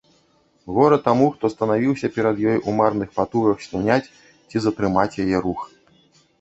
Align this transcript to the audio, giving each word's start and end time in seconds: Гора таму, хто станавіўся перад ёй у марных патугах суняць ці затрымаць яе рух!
Гора 0.77 0.97
таму, 1.07 1.27
хто 1.35 1.51
станавіўся 1.55 2.07
перад 2.17 2.41
ёй 2.55 2.59
у 2.69 2.75
марных 2.81 3.09
патугах 3.21 3.57
суняць 3.69 4.01
ці 4.49 4.57
затрымаць 4.67 5.11
яе 5.29 5.37
рух! 5.49 5.61